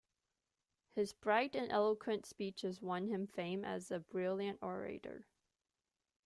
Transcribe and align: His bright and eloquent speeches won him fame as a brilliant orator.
His 0.95 1.13
bright 1.13 1.55
and 1.55 1.71
eloquent 1.71 2.25
speeches 2.25 2.81
won 2.81 3.05
him 3.05 3.27
fame 3.27 3.63
as 3.63 3.91
a 3.91 3.99
brilliant 3.99 4.57
orator. 4.59 5.27